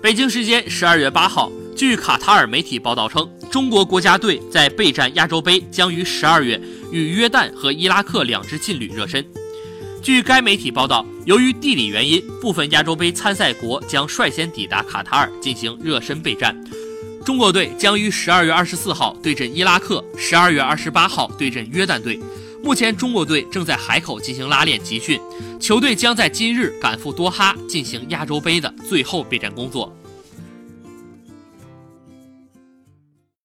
[0.00, 6.60] 北京时间十二月八号，据卡塔尔媒体报道称，中国国家队在备战亚洲杯将于十二月
[6.92, 9.26] 与约旦和伊拉克两支劲旅热身。
[10.00, 16.56] 据该媒体报道，由于地理原因，部分亚洲杯参赛国将率先抵达卡塔尔进行热身备战。
[17.24, 22.20] 中国队将于十二月二十四号对阵伊拉克，十二月二十八号对阵约旦队。
[22.62, 25.18] 目前，中国队正在海口进行拉练集训，
[25.60, 29.94] 球队将在今日赶赴多哈进行亚洲杯的最后备战工作。